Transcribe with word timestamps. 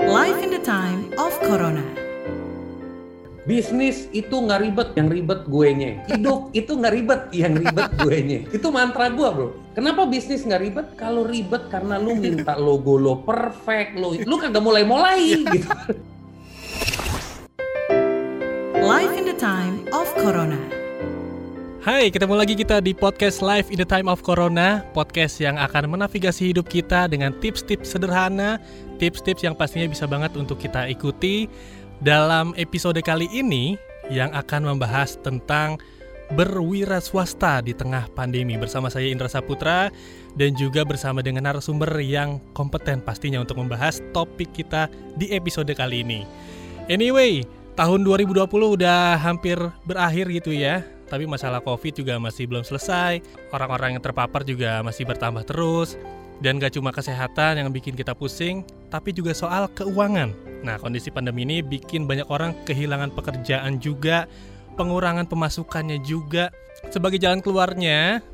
Life 0.00 0.40
in 0.40 0.48
the 0.48 0.64
time 0.64 1.12
of 1.20 1.28
Corona. 1.44 1.84
Bisnis 3.44 4.08
itu 4.16 4.32
nggak 4.32 4.60
ribet, 4.64 4.88
yang 4.96 5.12
ribet 5.12 5.44
gue 5.44 5.68
nya. 5.76 5.90
Hidup 6.08 6.48
itu 6.64 6.72
nggak 6.72 6.92
ribet, 6.96 7.22
yang 7.36 7.52
ribet 7.52 7.92
gue 8.00 8.16
nya. 8.24 8.40
Itu 8.48 8.72
mantra 8.72 9.12
gue 9.12 9.28
bro. 9.28 9.52
Kenapa 9.76 10.08
bisnis 10.08 10.48
nggak 10.48 10.62
ribet? 10.64 10.86
Kalau 10.96 11.28
ribet 11.28 11.68
karena 11.68 12.00
lu 12.00 12.16
minta 12.16 12.56
logo 12.56 12.96
lo 12.96 13.20
perfect, 13.20 14.00
lo 14.00 14.16
lu 14.16 14.34
kagak 14.40 14.64
mulai-mulai 14.64 15.20
gitu. 15.44 15.68
Life 18.80 19.12
in 19.12 19.28
the 19.28 19.36
time 19.36 19.84
of 19.92 20.08
Corona. 20.16 20.79
Hai, 21.80 22.12
ketemu 22.12 22.36
lagi 22.36 22.52
kita 22.52 22.84
di 22.84 22.92
podcast 22.92 23.40
Live 23.40 23.72
in 23.72 23.80
the 23.80 23.88
Time 23.88 24.04
of 24.04 24.20
Corona 24.20 24.84
Podcast 24.92 25.40
yang 25.40 25.56
akan 25.56 25.88
menavigasi 25.88 26.52
hidup 26.52 26.68
kita 26.68 27.08
dengan 27.08 27.32
tips-tips 27.40 27.96
sederhana 27.96 28.60
Tips-tips 29.00 29.40
yang 29.40 29.56
pastinya 29.56 29.88
bisa 29.88 30.04
banget 30.04 30.36
untuk 30.36 30.60
kita 30.60 30.84
ikuti. 30.92 31.48
Dalam 32.04 32.52
episode 32.60 33.00
kali 33.00 33.32
ini 33.32 33.80
yang 34.12 34.28
akan 34.36 34.76
membahas 34.76 35.16
tentang 35.24 35.80
berwira 36.36 37.00
swasta 37.00 37.64
di 37.64 37.72
tengah 37.72 38.12
pandemi 38.12 38.60
Bersama 38.60 38.92
saya 38.92 39.08
Indra 39.08 39.32
Saputra 39.32 39.88
dan 40.36 40.52
juga 40.60 40.84
bersama 40.84 41.24
dengan 41.24 41.48
narasumber 41.48 41.96
yang 42.04 42.44
kompeten 42.52 43.00
pastinya 43.00 43.40
untuk 43.40 43.56
membahas 43.56 44.04
topik 44.12 44.52
kita 44.52 44.92
di 45.16 45.32
episode 45.32 45.72
kali 45.72 46.04
ini. 46.04 46.28
Anyway, 46.92 47.48
tahun 47.72 48.04
2020 48.04 48.36
udah 48.52 49.16
hampir 49.16 49.56
berakhir 49.88 50.28
gitu 50.28 50.52
ya 50.52 50.99
tapi 51.10 51.26
masalah 51.26 51.58
COVID 51.58 52.00
juga 52.00 52.14
masih 52.22 52.46
belum 52.46 52.62
selesai. 52.62 53.18
Orang-orang 53.50 53.98
yang 53.98 54.02
terpapar 54.02 54.46
juga 54.46 54.78
masih 54.86 55.02
bertambah 55.04 55.42
terus. 55.42 55.98
Dan 56.40 56.56
gak 56.56 56.72
cuma 56.72 56.88
kesehatan 56.88 57.60
yang 57.60 57.68
bikin 57.68 57.92
kita 57.92 58.16
pusing, 58.16 58.64
tapi 58.88 59.12
juga 59.12 59.36
soal 59.36 59.68
keuangan. 59.76 60.32
Nah, 60.64 60.80
kondisi 60.80 61.12
pandemi 61.12 61.44
ini 61.44 61.60
bikin 61.60 62.08
banyak 62.08 62.24
orang 62.32 62.56
kehilangan 62.64 63.12
pekerjaan 63.12 63.76
juga, 63.76 64.24
pengurangan 64.80 65.28
pemasukannya 65.28 66.00
juga. 66.00 66.48
Sebagai 66.88 67.20
jalan 67.20 67.44
keluarnya, 67.44 68.24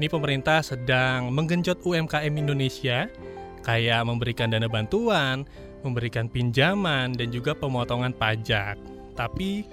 ini 0.00 0.08
pemerintah 0.08 0.64
sedang 0.64 1.28
menggenjot 1.36 1.84
UMKM 1.84 2.32
Indonesia, 2.32 3.12
kayak 3.60 4.08
memberikan 4.08 4.48
dana 4.48 4.64
bantuan, 4.64 5.44
memberikan 5.84 6.32
pinjaman, 6.32 7.12
dan 7.12 7.28
juga 7.28 7.52
pemotongan 7.52 8.16
pajak. 8.16 8.80
Tapi 9.20 9.68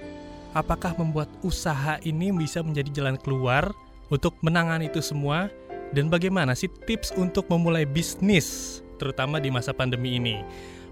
apakah 0.51 0.95
membuat 0.99 1.27
usaha 1.43 1.97
ini 2.03 2.31
bisa 2.35 2.63
menjadi 2.63 2.89
jalan 3.03 3.17
keluar 3.19 3.71
untuk 4.11 4.35
menangani 4.43 4.91
itu 4.91 4.99
semua 4.99 5.47
dan 5.91 6.07
bagaimana 6.07 6.55
sih 6.55 6.71
tips 6.87 7.15
untuk 7.15 7.47
memulai 7.47 7.87
bisnis 7.87 8.79
terutama 8.99 9.41
di 9.41 9.49
masa 9.49 9.73
pandemi 9.73 10.19
ini. 10.19 10.43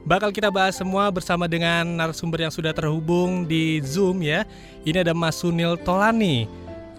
Bakal 0.07 0.31
kita 0.31 0.47
bahas 0.47 0.79
semua 0.79 1.11
bersama 1.11 1.45
dengan 1.45 1.83
narasumber 1.99 2.47
yang 2.47 2.53
sudah 2.55 2.71
terhubung 2.71 3.43
di 3.43 3.83
Zoom 3.83 4.23
ya. 4.23 4.47
Ini 4.87 5.03
ada 5.03 5.11
Mas 5.11 5.43
Sunil 5.43 5.75
Tolani. 5.83 6.47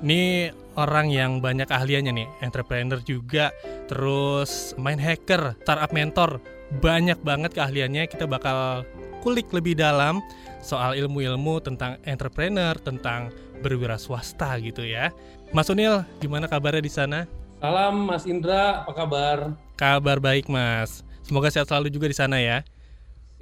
Ini 0.04 0.52
orang 0.76 1.08
yang 1.08 1.40
banyak 1.40 1.68
ahliannya 1.68 2.12
nih, 2.12 2.28
entrepreneur 2.44 3.00
juga, 3.00 3.52
terus 3.88 4.76
main 4.76 5.00
hacker, 5.00 5.56
startup 5.64 5.92
mentor, 5.92 6.40
banyak 6.78 7.18
banget 7.26 7.50
keahliannya. 7.58 8.06
Kita 8.06 8.30
bakal 8.30 8.86
kulik 9.26 9.50
lebih 9.50 9.74
dalam 9.74 10.22
soal 10.62 10.94
ilmu-ilmu 10.94 11.58
tentang 11.58 11.98
entrepreneur, 12.06 12.78
tentang 12.78 13.34
berwira 13.60 13.98
swasta 13.98 14.54
gitu 14.62 14.86
ya. 14.86 15.10
Mas 15.50 15.66
Unil, 15.66 16.06
gimana 16.22 16.46
kabarnya 16.46 16.80
di 16.84 16.92
sana? 16.92 17.26
Salam 17.60 18.06
Mas 18.06 18.24
Indra, 18.24 18.86
apa 18.86 18.92
kabar? 18.94 19.38
Kabar 19.76 20.22
baik 20.22 20.48
Mas. 20.48 21.02
Semoga 21.26 21.52
sehat 21.52 21.68
selalu 21.68 21.92
juga 21.92 22.08
di 22.08 22.16
sana 22.16 22.40
ya. 22.40 22.64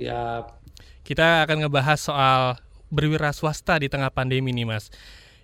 Siap. 0.00 0.58
Kita 1.06 1.46
akan 1.46 1.66
ngebahas 1.68 1.98
soal 2.00 2.40
berwira 2.88 3.30
swasta 3.30 3.78
di 3.78 3.86
tengah 3.86 4.10
pandemi 4.10 4.50
nih 4.50 4.66
Mas. 4.66 4.90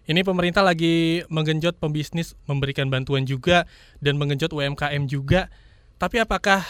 Ini 0.04 0.20
pemerintah 0.20 0.60
lagi 0.60 1.24
menggenjot 1.32 1.80
pembisnis, 1.80 2.36
memberikan 2.44 2.92
bantuan 2.92 3.24
juga 3.24 3.64
dan 4.04 4.20
menggenjot 4.20 4.52
UMKM 4.52 5.08
juga. 5.08 5.48
Tapi 5.96 6.20
apakah 6.20 6.60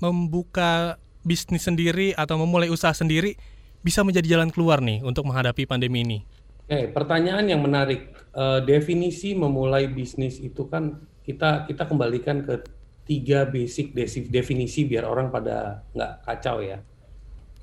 membuka 0.00 1.00
bisnis 1.26 1.66
sendiri 1.66 2.14
atau 2.14 2.38
memulai 2.38 2.70
usaha 2.70 2.94
sendiri 2.94 3.34
bisa 3.82 4.06
menjadi 4.06 4.38
jalan 4.38 4.50
keluar 4.54 4.78
nih 4.78 5.02
untuk 5.02 5.26
menghadapi 5.26 5.66
pandemi 5.66 6.06
ini? 6.06 6.18
Oke, 6.66 6.90
pertanyaan 6.90 7.46
yang 7.46 7.62
menarik. 7.62 8.14
Uh, 8.36 8.60
definisi 8.60 9.32
memulai 9.32 9.88
bisnis 9.88 10.36
itu 10.44 10.68
kan 10.68 11.00
kita 11.24 11.64
kita 11.64 11.88
kembalikan 11.88 12.44
ke 12.44 12.68
tiga 13.08 13.48
basic 13.48 13.96
definisi 14.28 14.84
biar 14.84 15.08
orang 15.08 15.32
pada 15.32 15.86
nggak 15.96 16.12
kacau 16.26 16.60
ya. 16.60 16.76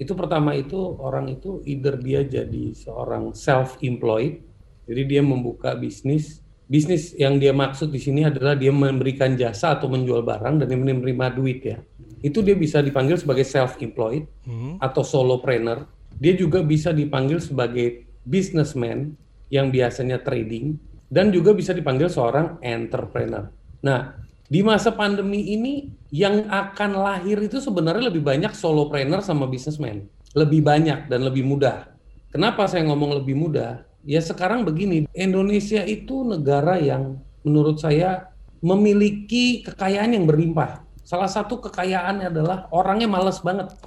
Itu 0.01 0.17
pertama 0.17 0.57
itu 0.57 0.79
orang 0.97 1.29
itu 1.29 1.61
either 1.69 1.99
dia 2.01 2.25
jadi 2.25 2.73
seorang 2.73 3.37
self-employed, 3.37 4.41
jadi 4.89 5.01
dia 5.05 5.21
membuka 5.21 5.77
bisnis. 5.77 6.41
Bisnis 6.65 7.13
yang 7.13 7.37
dia 7.37 7.53
maksud 7.53 7.93
di 7.93 8.01
sini 8.01 8.25
adalah 8.25 8.57
dia 8.57 8.73
memberikan 8.73 9.37
jasa 9.37 9.77
atau 9.77 9.91
menjual 9.91 10.25
barang 10.25 10.63
dan 10.63 10.65
dia 10.65 10.79
menerima 10.79 11.27
duit 11.37 11.59
ya 11.61 11.77
itu 12.23 12.39
dia 12.39 12.55
bisa 12.55 12.79
dipanggil 12.79 13.19
sebagai 13.19 13.43
self-employed 13.43 14.25
hmm. 14.47 14.79
atau 14.79 15.03
solopreneur. 15.03 15.83
Dia 16.15 16.33
juga 16.39 16.63
bisa 16.63 16.95
dipanggil 16.95 17.43
sebagai 17.43 18.07
businessman 18.23 19.11
yang 19.51 19.67
biasanya 19.67 20.23
trading 20.23 20.79
dan 21.11 21.29
juga 21.35 21.51
bisa 21.51 21.75
dipanggil 21.75 22.07
seorang 22.07 22.63
entrepreneur. 22.63 23.51
Nah, 23.83 24.15
di 24.47 24.63
masa 24.63 24.95
pandemi 24.95 25.51
ini 25.51 25.91
yang 26.15 26.47
akan 26.47 26.95
lahir 26.95 27.43
itu 27.43 27.59
sebenarnya 27.59 28.07
lebih 28.07 28.23
banyak 28.23 28.55
solopreneur 28.55 29.19
sama 29.19 29.43
businessman. 29.45 30.07
Lebih 30.33 30.63
banyak 30.63 31.11
dan 31.11 31.27
lebih 31.27 31.43
mudah. 31.43 31.91
Kenapa 32.31 32.65
saya 32.71 32.87
ngomong 32.87 33.21
lebih 33.21 33.35
mudah? 33.37 33.85
Ya 34.07 34.23
sekarang 34.23 34.65
begini, 34.65 35.05
Indonesia 35.13 35.83
itu 35.85 36.25
negara 36.25 36.79
yang 36.79 37.19
menurut 37.43 37.83
saya 37.83 38.31
memiliki 38.63 39.61
kekayaan 39.67 40.15
yang 40.15 40.25
berlimpah 40.25 40.81
Salah 41.03 41.27
satu 41.27 41.59
kekayaannya 41.59 42.31
adalah 42.31 42.71
orangnya 42.71 43.11
males 43.11 43.43
banget. 43.43 43.71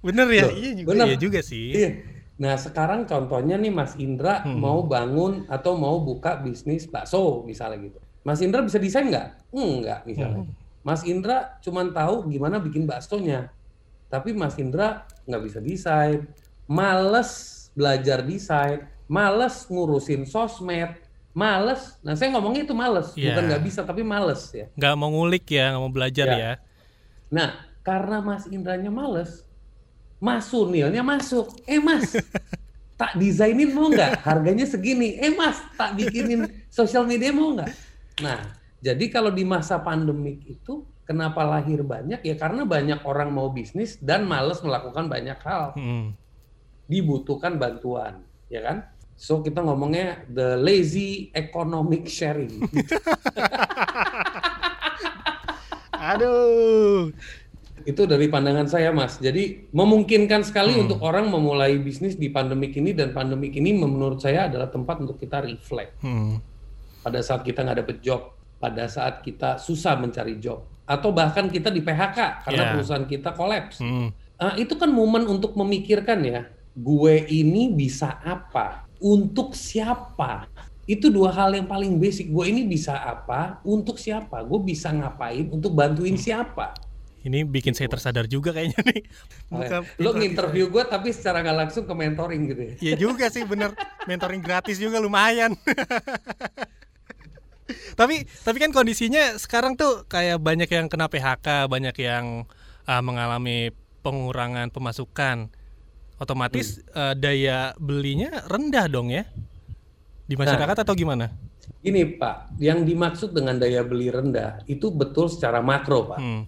Bener 0.00 0.28
ya, 0.32 0.48
Loh, 0.48 0.56
iya 0.56 0.72
juga, 0.72 0.88
bener. 0.96 1.06
iya 1.12 1.16
juga 1.20 1.40
sih. 1.44 1.76
Iya. 1.76 1.90
Nah 2.40 2.56
sekarang 2.56 3.04
contohnya 3.04 3.60
nih 3.60 3.68
Mas 3.68 3.92
Indra 4.00 4.40
hmm. 4.40 4.56
mau 4.56 4.80
bangun 4.88 5.44
atau 5.44 5.76
mau 5.76 6.00
buka 6.00 6.40
bisnis 6.40 6.88
bakso 6.88 7.44
misalnya 7.44 7.84
gitu. 7.84 8.00
Mas 8.24 8.40
Indra 8.40 8.64
bisa 8.64 8.80
desain 8.80 9.12
nggak? 9.12 9.52
Enggak 9.52 10.00
misalnya. 10.08 10.48
Hmm. 10.48 10.56
Mas 10.80 11.04
Indra 11.04 11.60
cuma 11.60 11.84
tahu 11.92 12.32
gimana 12.32 12.56
bikin 12.56 12.88
baksonya. 12.88 13.52
Tapi 14.08 14.32
Mas 14.32 14.56
Indra 14.56 15.04
nggak 15.28 15.42
bisa 15.44 15.58
desain. 15.60 16.24
Males 16.64 17.30
belajar 17.76 18.24
desain. 18.24 18.88
Males 19.04 19.68
ngurusin 19.68 20.24
sosmed 20.24 20.96
males. 21.30 21.98
Nah 22.02 22.14
saya 22.18 22.34
ngomongnya 22.34 22.66
itu 22.66 22.74
males, 22.74 23.14
yeah. 23.14 23.32
bukan 23.34 23.42
nggak 23.50 23.62
bisa 23.64 23.80
tapi 23.86 24.02
males 24.02 24.42
ya. 24.50 24.66
Nggak 24.74 24.94
mau 24.98 25.10
ngulik 25.14 25.46
ya, 25.50 25.74
nggak 25.74 25.82
mau 25.82 25.92
belajar 25.92 26.26
ya. 26.26 26.38
ya. 26.38 26.52
Nah 27.30 27.48
karena 27.80 28.18
Mas 28.20 28.44
Indranya 28.50 28.90
males, 28.90 29.46
Mas 30.18 30.50
Sunilnya 30.50 31.00
masuk. 31.00 31.54
Eh 31.64 31.78
Mas, 31.78 32.18
tak 33.00 33.16
desainin 33.16 33.70
mau 33.72 33.88
nggak? 33.88 34.20
Harganya 34.26 34.66
segini. 34.66 35.16
Eh 35.16 35.32
Mas, 35.32 35.62
tak 35.78 35.96
bikinin 35.96 36.50
sosial 36.68 37.06
media 37.06 37.30
mau 37.30 37.54
nggak? 37.54 37.72
Nah 38.20 38.60
jadi 38.80 39.04
kalau 39.12 39.30
di 39.30 39.44
masa 39.44 39.76
pandemik 39.80 40.40
itu 40.48 40.88
kenapa 41.04 41.44
lahir 41.44 41.84
banyak 41.84 42.24
ya 42.24 42.34
karena 42.38 42.64
banyak 42.64 43.04
orang 43.04 43.28
mau 43.28 43.52
bisnis 43.52 44.00
dan 44.00 44.24
males 44.24 44.64
melakukan 44.64 45.06
banyak 45.06 45.38
hal. 45.44 45.76
Hmm. 45.76 46.16
Dibutuhkan 46.90 47.54
bantuan, 47.54 48.26
ya 48.50 48.66
kan? 48.66 48.82
So 49.20 49.44
kita 49.44 49.60
ngomongnya 49.60 50.24
the 50.32 50.56
lazy 50.56 51.28
economic 51.36 52.08
sharing. 52.08 52.56
Aduh. 56.16 57.12
Itu 57.84 58.08
dari 58.08 58.32
pandangan 58.32 58.64
saya, 58.64 58.88
Mas. 58.96 59.20
Jadi 59.20 59.68
memungkinkan 59.76 60.40
sekali 60.40 60.72
hmm. 60.72 60.88
untuk 60.88 60.98
orang 61.04 61.28
memulai 61.28 61.76
bisnis 61.76 62.16
di 62.16 62.32
pandemik 62.32 62.72
ini 62.80 62.96
dan 62.96 63.12
pandemik 63.12 63.52
ini 63.60 63.76
menurut 63.76 64.24
saya 64.24 64.48
adalah 64.48 64.72
tempat 64.72 65.04
untuk 65.04 65.20
kita 65.20 65.44
reflect. 65.44 66.00
Hmm. 66.00 66.40
Pada 67.04 67.20
saat 67.20 67.44
kita 67.44 67.60
nggak 67.60 67.84
dapet 67.84 68.00
job, 68.00 68.32
pada 68.56 68.88
saat 68.88 69.20
kita 69.20 69.60
susah 69.60 70.00
mencari 70.00 70.40
job, 70.40 70.64
atau 70.88 71.12
bahkan 71.12 71.52
kita 71.52 71.68
di 71.68 71.84
PHK 71.84 72.48
karena 72.48 72.62
yeah. 72.64 72.72
perusahaan 72.72 73.04
kita 73.04 73.36
kolaps. 73.36 73.84
Hmm. 73.84 74.16
Uh, 74.40 74.56
itu 74.56 74.80
kan 74.80 74.88
momen 74.88 75.28
untuk 75.28 75.52
memikirkan 75.60 76.24
ya, 76.24 76.48
gue 76.72 77.14
ini 77.28 77.68
bisa 77.68 78.16
apa? 78.24 78.89
Untuk 79.00 79.56
siapa? 79.56 80.46
Itu 80.84 81.08
dua 81.08 81.32
hal 81.32 81.56
yang 81.56 81.66
paling 81.66 81.96
basic. 81.96 82.28
Gue 82.30 82.52
ini 82.52 82.68
bisa 82.68 83.00
apa? 83.00 83.64
Untuk 83.64 83.96
siapa? 83.96 84.44
Gue 84.44 84.60
bisa 84.60 84.92
ngapain? 84.92 85.48
Untuk 85.48 85.72
bantuin 85.72 86.14
hmm. 86.14 86.22
siapa? 86.22 86.76
Ini 87.20 87.44
bikin 87.44 87.76
saya 87.76 87.92
tersadar 87.92 88.24
juga 88.24 88.56
kayaknya 88.56 88.80
nih. 88.80 89.04
Muka 89.52 89.84
lo 90.00 90.16
nginterview 90.16 90.72
gue 90.72 90.84
tapi 90.88 91.12
secara 91.12 91.44
nggak 91.44 91.56
langsung 91.66 91.84
ke 91.84 91.92
mentoring 91.92 92.42
gitu 92.48 92.62
ya? 92.64 92.72
Iya 92.80 92.94
juga 92.96 93.28
sih 93.28 93.44
bener. 93.44 93.76
Mentoring 94.08 94.40
gratis 94.40 94.80
juga 94.80 94.96
lumayan. 94.96 95.52
tapi 98.00 98.24
tapi 98.24 98.56
kan 98.56 98.72
kondisinya 98.72 99.36
sekarang 99.36 99.76
tuh 99.76 100.08
kayak 100.08 100.40
banyak 100.40 100.70
yang 100.72 100.88
kena 100.88 101.12
PHK, 101.12 101.68
banyak 101.68 101.96
yang 102.00 102.48
uh, 102.88 103.02
mengalami 103.04 103.68
pengurangan 104.00 104.72
pemasukan. 104.72 105.52
Otomatis 106.20 106.84
uh, 106.92 107.16
daya 107.16 107.72
belinya 107.80 108.44
rendah 108.44 108.86
dong 108.92 109.08
ya 109.08 109.24
di 110.28 110.36
masyarakat 110.36 110.84
atau 110.84 110.92
gimana? 110.92 111.32
Gini 111.80 112.04
Pak, 112.04 112.60
yang 112.60 112.84
dimaksud 112.84 113.32
dengan 113.32 113.56
daya 113.56 113.80
beli 113.80 114.12
rendah 114.12 114.60
itu 114.68 114.92
betul 114.92 115.32
secara 115.32 115.64
makro 115.64 116.12
Pak. 116.12 116.20
Hmm. 116.20 116.44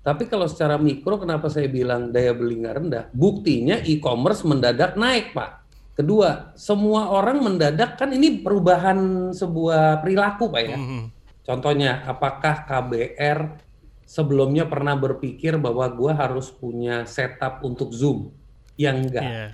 Tapi 0.00 0.32
kalau 0.32 0.48
secara 0.48 0.80
mikro, 0.80 1.20
kenapa 1.20 1.52
saya 1.52 1.68
bilang 1.68 2.08
daya 2.08 2.32
beli 2.32 2.64
nggak 2.64 2.76
rendah? 2.80 3.04
Buktinya 3.12 3.76
e-commerce 3.84 4.48
mendadak 4.48 4.96
naik, 4.96 5.36
Pak. 5.36 5.60
Kedua, 5.92 6.56
semua 6.56 7.12
orang 7.12 7.44
mendadak 7.44 8.00
kan 8.00 8.08
ini 8.08 8.40
perubahan 8.40 9.30
sebuah 9.36 10.00
perilaku, 10.00 10.48
Pak 10.48 10.62
ya. 10.64 10.76
Hmm. 10.80 11.12
Contohnya, 11.44 12.00
apakah 12.08 12.64
KBR 12.64 13.60
sebelumnya 14.08 14.64
pernah 14.64 14.96
berpikir 14.96 15.60
bahwa 15.60 15.84
gua 15.92 16.16
harus 16.16 16.48
punya 16.48 17.04
setup 17.04 17.60
untuk 17.60 17.92
Zoom? 17.92 18.32
Yang 18.80 18.96
enggak. 19.04 19.24
Iya. 19.28 19.46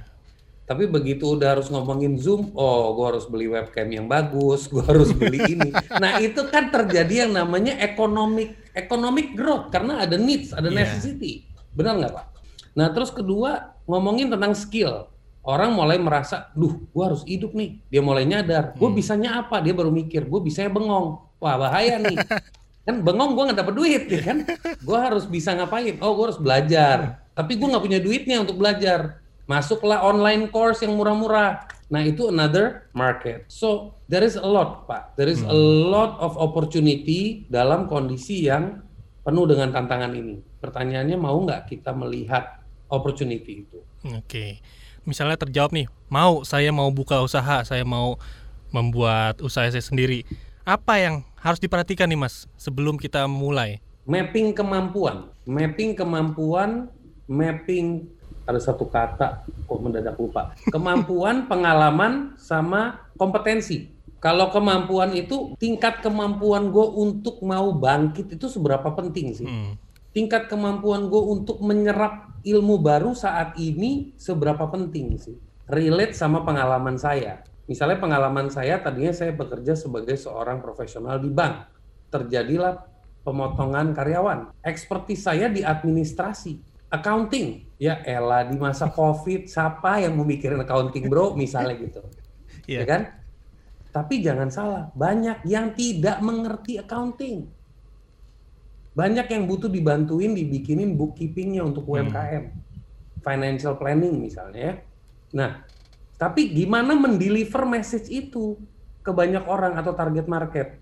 Tapi 0.67 0.91
begitu 0.91 1.31
udah 1.31 1.59
harus 1.59 1.71
ngomongin 1.71 2.19
Zoom, 2.19 2.51
oh 2.59 2.91
gue 2.99 3.07
harus 3.15 3.27
beli 3.31 3.47
webcam 3.47 3.87
yang 3.87 4.07
bagus, 4.07 4.67
gue 4.67 4.83
harus 4.91 5.15
beli 5.15 5.39
ini. 5.55 5.71
Nah 5.99 6.19
itu 6.19 6.43
kan 6.51 6.71
terjadi 6.71 7.27
yang 7.27 7.39
namanya 7.39 7.79
economic 7.79 8.55
economic 8.75 9.35
growth 9.35 9.71
karena 9.71 10.03
ada 10.03 10.19
needs, 10.19 10.51
ada 10.51 10.67
Iya. 10.67 10.83
necessity. 10.83 11.47
Benar 11.71 12.03
nggak 12.03 12.13
Pak? 12.15 12.27
Nah 12.75 12.91
terus 12.91 13.15
kedua 13.15 13.79
ngomongin 13.87 14.31
tentang 14.31 14.55
skill. 14.55 15.11
Orang 15.47 15.79
mulai 15.79 15.95
merasa, 16.03 16.51
duh 16.59 16.75
gue 16.91 17.05
harus 17.07 17.23
hidup 17.23 17.55
nih. 17.55 17.79
Dia 17.87 18.03
mulai 18.03 18.27
nyadar, 18.27 18.75
gue 18.75 18.91
bisanya 18.91 19.39
apa? 19.47 19.63
Dia 19.63 19.71
baru 19.71 19.95
mikir, 19.95 20.27
gue 20.27 20.41
bisanya 20.43 20.75
bengong. 20.75 21.23
Wah 21.39 21.55
bahaya 21.55 22.03
nih. 22.03 22.19
kan 22.87 23.03
bengong 23.03 23.39
gue 23.39 23.43
nggak 23.51 23.59
dapet 23.63 23.75
duit 23.79 24.03
ya 24.11 24.21
kan? 24.27 24.43
Gue 24.83 24.99
harus 24.99 25.31
bisa 25.31 25.55
ngapain? 25.55 25.95
Oh 26.03 26.19
gue 26.19 26.27
harus 26.27 26.43
belajar. 26.43 27.23
Tapi 27.37 27.53
gue 27.61 27.69
nggak 27.69 27.85
punya 27.85 28.01
duitnya 28.01 28.41
untuk 28.41 28.57
belajar 28.57 29.21
masuklah 29.45 30.01
online 30.01 30.49
course 30.49 30.81
yang 30.81 30.97
murah-murah. 30.97 31.69
Nah, 31.87 32.03
itu 32.03 32.33
another 32.33 32.91
market. 32.97 33.47
So, 33.47 33.95
there 34.11 34.27
is 34.27 34.35
a 34.35 34.43
lot, 34.43 34.91
Pak. 34.91 35.15
There 35.15 35.31
is 35.31 35.45
a 35.47 35.55
lot 35.93 36.19
of 36.19 36.35
opportunity 36.35 37.47
dalam 37.47 37.87
kondisi 37.87 38.49
yang 38.49 38.83
penuh 39.23 39.47
dengan 39.47 39.71
tantangan 39.71 40.11
ini. 40.11 40.43
Pertanyaannya 40.59 41.15
mau 41.15 41.39
nggak 41.39 41.71
kita 41.71 41.95
melihat 41.95 42.59
opportunity 42.91 43.69
itu? 43.69 43.79
Oke. 44.19 44.59
Misalnya 45.07 45.39
terjawab 45.39 45.71
nih, 45.71 45.87
mau 46.11 46.43
saya 46.43 46.75
mau 46.75 46.91
buka 46.91 47.23
usaha, 47.23 47.63
saya 47.63 47.87
mau 47.87 48.19
membuat 48.75 49.39
usaha 49.39 49.71
saya 49.71 49.83
sendiri. 49.83 50.27
Apa 50.67 50.99
yang 50.99 51.23
harus 51.39 51.63
diperhatikan 51.63 52.11
nih 52.11 52.19
Mas 52.19 52.51
sebelum 52.59 52.99
kita 52.99 53.31
mulai? 53.31 53.79
Mapping 54.07 54.55
kemampuan. 54.55 55.31
Mapping 55.47 55.95
kemampuan, 55.95 56.91
mapping 57.27 58.17
ada 58.47 58.63
satu 58.63 58.87
kata 58.87 59.43
kok 59.47 59.81
mendadak 59.83 60.17
lupa. 60.17 60.55
Kemampuan, 60.71 61.45
pengalaman, 61.51 62.39
sama 62.39 63.11
kompetensi. 63.19 63.91
Kalau 64.23 64.49
kemampuan 64.49 65.13
itu 65.13 65.59
tingkat 65.61 66.01
kemampuan 66.01 66.73
gue 66.73 66.87
untuk 66.87 67.43
mau 67.45 67.75
bangkit 67.75 68.39
itu 68.39 68.47
seberapa 68.49 68.87
penting 68.95 69.35
sih? 69.35 69.47
Hmm. 69.47 69.77
Tingkat 70.15 70.49
kemampuan 70.49 71.13
gue 71.13 71.21
untuk 71.21 71.61
menyerap 71.61 72.41
ilmu 72.41 72.81
baru 72.81 73.13
saat 73.13 73.59
ini 73.61 74.17
seberapa 74.17 74.65
penting 74.73 75.21
sih? 75.21 75.37
Relate 75.69 76.17
sama 76.17 76.47
pengalaman 76.47 76.97
saya. 76.97 77.45
Misalnya 77.67 77.99
pengalaman 77.99 78.49
saya 78.49 78.79
tadinya 78.79 79.11
saya 79.11 79.35
bekerja 79.35 79.75
sebagai 79.75 80.15
seorang 80.15 80.63
profesional 80.63 81.19
di 81.19 81.29
bank. 81.29 81.67
Terjadilah 82.09 82.87
pemotongan 83.27 83.91
karyawan. 83.91 84.55
Ekspertis 84.63 85.27
saya 85.27 85.51
di 85.51 85.67
administrasi, 85.67 86.76
accounting. 86.99 87.69
Ya 87.77 88.01
elah 88.05 88.49
di 88.49 88.57
masa 88.57 88.89
Covid 88.97 89.49
siapa 89.49 90.01
yang 90.01 90.17
mau 90.17 90.25
mikirin 90.25 90.61
accounting, 90.61 91.07
Bro? 91.07 91.37
Misalnya 91.37 91.77
gitu. 91.77 92.01
Iya. 92.67 92.83
Ya 92.83 92.85
kan? 92.85 93.03
Tapi 93.97 94.21
jangan 94.21 94.53
salah, 94.53 94.93
banyak 94.93 95.49
yang 95.49 95.73
tidak 95.73 96.21
mengerti 96.21 96.77
accounting. 96.77 97.49
Banyak 98.93 99.29
yang 99.29 99.49
butuh 99.49 99.73
dibantuin 99.73 100.37
dibikinin 100.37 100.97
bookkeepingnya 100.97 101.65
untuk 101.65 101.89
UMKM. 101.89 102.53
Financial 103.25 103.77
planning 103.77 104.21
misalnya 104.21 104.61
ya. 104.61 104.75
Nah, 105.33 105.51
tapi 106.17 106.53
gimana 106.53 106.97
mendeliver 106.97 107.65
message 107.69 108.09
itu 108.09 108.57
ke 109.05 109.13
banyak 109.13 109.45
orang 109.49 109.77
atau 109.77 109.93
target 109.93 110.29
market? 110.29 110.81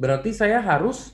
Berarti 0.00 0.32
saya 0.32 0.60
harus 0.64 1.12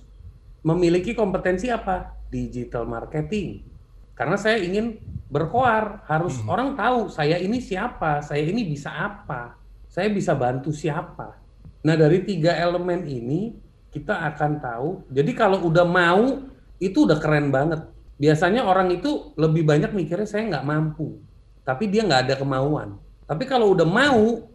memiliki 0.62 1.14
kompetensi 1.14 1.70
apa? 1.70 2.14
Digital 2.30 2.86
marketing. 2.86 3.75
Karena 4.16 4.40
saya 4.40 4.56
ingin 4.64 4.96
berkoar, 5.28 6.08
harus 6.08 6.40
orang 6.48 6.72
tahu 6.72 7.12
saya 7.12 7.36
ini 7.36 7.60
siapa, 7.60 8.24
saya 8.24 8.40
ini 8.40 8.64
bisa 8.64 8.88
apa, 8.88 9.60
saya 9.92 10.08
bisa 10.08 10.32
bantu 10.32 10.72
siapa. 10.72 11.36
Nah 11.84 11.94
dari 11.94 12.24
tiga 12.24 12.56
elemen 12.56 13.04
ini 13.04 13.52
kita 13.92 14.24
akan 14.32 14.52
tahu. 14.58 14.88
Jadi 15.12 15.30
kalau 15.36 15.68
udah 15.68 15.84
mau 15.84 16.48
itu 16.80 17.04
udah 17.04 17.20
keren 17.20 17.52
banget. 17.52 17.84
Biasanya 18.16 18.64
orang 18.64 18.96
itu 18.96 19.36
lebih 19.36 19.68
banyak 19.68 19.92
mikirnya 19.92 20.24
saya 20.24 20.48
nggak 20.48 20.64
mampu, 20.64 21.20
tapi 21.68 21.84
dia 21.84 22.00
nggak 22.00 22.32
ada 22.32 22.34
kemauan. 22.40 22.96
Tapi 23.28 23.44
kalau 23.44 23.76
udah 23.76 23.84
mau, 23.84 24.48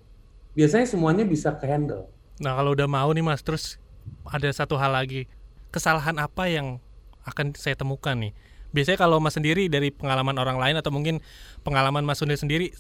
biasanya 0.58 0.90
semuanya 0.90 1.22
bisa 1.22 1.54
ke 1.54 1.70
handle. 1.70 2.10
Nah 2.42 2.58
kalau 2.58 2.74
udah 2.74 2.90
mau 2.90 3.14
nih 3.14 3.22
Mas, 3.22 3.46
terus 3.46 3.78
ada 4.26 4.50
satu 4.50 4.74
hal 4.82 4.98
lagi, 4.98 5.30
kesalahan 5.70 6.18
apa 6.18 6.50
yang 6.50 6.82
akan 7.22 7.54
saya 7.54 7.78
temukan 7.78 8.18
nih? 8.18 8.34
Biasanya 8.72 9.00
kalau 9.00 9.20
Mas 9.20 9.36
sendiri 9.36 9.68
dari 9.68 9.92
pengalaman 9.92 10.36
orang 10.40 10.56
lain 10.56 10.76
atau 10.80 10.92
mungkin 10.96 11.20
pengalaman 11.64 12.08
Mas 12.08 12.24
Sunil 12.24 12.40
sendiri, 12.40 12.72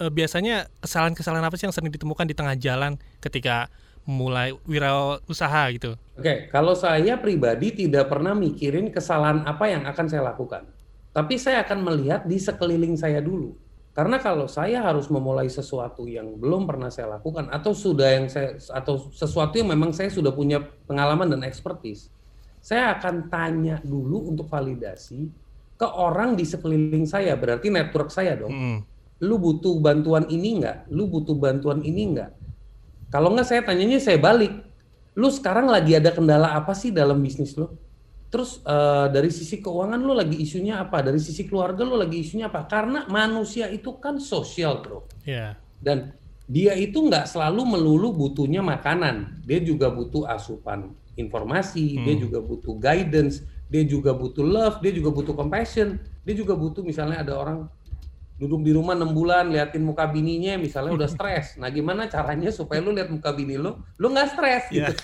eh, 0.00 0.10
biasanya 0.10 0.70
kesalahan-kesalahan 0.82 1.42
apa 1.42 1.54
sih 1.58 1.66
yang 1.66 1.74
sering 1.74 1.90
ditemukan 1.90 2.26
di 2.26 2.34
tengah 2.38 2.54
jalan 2.54 2.94
ketika 3.18 3.66
mulai 4.08 4.56
wirausaha 4.64 5.62
gitu? 5.76 5.98
Oke, 6.16 6.48
kalau 6.48 6.72
saya 6.72 7.20
pribadi 7.20 7.74
tidak 7.74 8.08
pernah 8.08 8.32
mikirin 8.32 8.88
kesalahan 8.88 9.44
apa 9.44 9.68
yang 9.68 9.84
akan 9.84 10.06
saya 10.08 10.22
lakukan. 10.24 10.64
Tapi 11.10 11.34
saya 11.36 11.66
akan 11.66 11.82
melihat 11.82 12.22
di 12.24 12.38
sekeliling 12.38 12.94
saya 12.94 13.18
dulu. 13.18 13.58
Karena 13.90 14.22
kalau 14.22 14.46
saya 14.46 14.86
harus 14.86 15.10
memulai 15.10 15.50
sesuatu 15.50 16.06
yang 16.06 16.38
belum 16.38 16.62
pernah 16.62 16.94
saya 16.94 17.18
lakukan 17.18 17.50
atau 17.50 17.74
sudah 17.74 18.08
yang 18.22 18.26
saya 18.30 18.54
atau 18.70 19.10
sesuatu 19.10 19.58
yang 19.58 19.74
memang 19.74 19.90
saya 19.90 20.06
sudah 20.06 20.30
punya 20.30 20.62
pengalaman 20.86 21.26
dan 21.26 21.42
expertise, 21.42 22.06
saya 22.62 22.94
akan 22.94 23.26
tanya 23.26 23.82
dulu 23.82 24.30
untuk 24.30 24.46
validasi 24.46 25.26
ke 25.80 25.88
orang 25.88 26.36
di 26.36 26.44
sekeliling 26.44 27.08
saya, 27.08 27.40
berarti 27.40 27.72
network 27.72 28.12
saya 28.12 28.36
dong 28.36 28.52
Mm. 28.52 28.78
lu 29.24 29.36
butuh 29.40 29.80
bantuan 29.80 30.28
ini 30.28 30.60
nggak? 30.60 30.92
Lu 30.92 31.08
butuh 31.08 31.36
bantuan 31.36 31.80
ini 31.84 32.12
nggak? 32.16 32.30
Kalau 33.08 33.32
nggak 33.32 33.48
saya 33.48 33.60
tanyanya 33.64 34.00
saya 34.00 34.16
balik. 34.16 34.52
Lu 35.16 35.28
sekarang 35.28 35.68
lagi 35.68 35.92
ada 35.92 36.08
kendala 36.12 36.56
apa 36.56 36.72
sih 36.72 36.88
dalam 36.88 37.20
bisnis 37.20 37.52
lu? 37.52 37.68
Terus 38.32 38.64
eh, 38.64 39.06
dari 39.12 39.28
sisi 39.28 39.60
keuangan 39.60 40.00
lu 40.00 40.16
lagi 40.16 40.40
isunya 40.40 40.80
apa? 40.80 41.04
Dari 41.04 41.20
sisi 41.20 41.44
keluarga 41.44 41.84
lu 41.84 42.00
lagi 42.00 42.16
isunya 42.22 42.48
apa? 42.48 42.64
Karena 42.64 43.04
manusia 43.12 43.68
itu 43.68 43.98
kan 44.00 44.16
sosial 44.16 44.80
bro. 44.80 45.04
Ya, 45.28 45.58
Dan 45.82 46.16
dia 46.48 46.72
itu 46.78 46.96
nggak 47.04 47.28
selalu 47.28 47.76
melulu 47.76 48.16
butuhnya 48.16 48.64
makanan. 48.64 49.44
Dia 49.44 49.60
juga 49.60 49.92
butuh 49.92 50.24
asupan 50.30 50.96
informasi, 51.12 52.00
dia 52.06 52.14
juga 52.16 52.40
butuh 52.40 52.72
guidance, 52.80 53.44
dia 53.70 53.82
juga 53.86 54.10
butuh 54.10 54.42
love, 54.42 54.82
dia 54.82 54.90
juga 54.90 55.14
butuh 55.14 55.32
compassion, 55.38 55.96
dia 56.26 56.34
juga 56.34 56.58
butuh 56.58 56.82
misalnya 56.82 57.22
ada 57.22 57.38
orang 57.38 57.70
duduk 58.40 58.64
di 58.64 58.72
rumah 58.72 58.96
enam 58.96 59.12
bulan 59.12 59.52
liatin 59.52 59.84
muka 59.84 60.08
bininya 60.08 60.56
misalnya 60.56 60.96
udah 60.96 61.08
stres. 61.12 61.60
Nah 61.60 61.68
gimana 61.70 62.08
caranya 62.08 62.48
supaya 62.50 62.80
lu 62.82 62.90
lihat 62.90 63.12
muka 63.12 63.30
bini 63.30 63.60
lu, 63.60 63.78
lu 64.00 64.06
nggak 64.10 64.28
stres 64.32 64.64
ya. 64.74 64.90
gitu. 64.90 64.96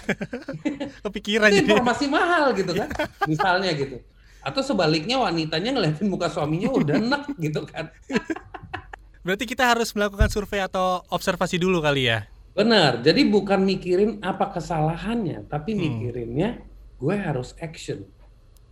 kepikiran 1.07 1.53
Itu 1.53 1.63
jadi. 1.63 1.69
informasi 1.69 2.05
mahal 2.11 2.57
gitu 2.57 2.73
kan, 2.75 2.89
misalnya 3.29 3.71
gitu. 3.77 4.03
Atau 4.41 4.65
sebaliknya 4.65 5.21
wanitanya 5.21 5.71
ngeliatin 5.77 6.09
muka 6.09 6.27
suaminya 6.33 6.73
udah 6.75 6.97
enak 6.97 7.23
gitu 7.39 7.61
kan. 7.69 7.93
Berarti 9.27 9.45
kita 9.45 9.69
harus 9.69 9.93
melakukan 9.93 10.33
survei 10.33 10.65
atau 10.65 11.05
observasi 11.13 11.61
dulu 11.61 11.83
kali 11.85 12.09
ya? 12.09 12.25
Benar, 12.57 13.05
jadi 13.05 13.21
bukan 13.29 13.69
mikirin 13.69 14.23
apa 14.25 14.49
kesalahannya, 14.49 15.45
tapi 15.45 15.77
mikirinnya 15.77 16.65
gue 16.97 17.15
harus 17.21 17.53
action. 17.61 18.09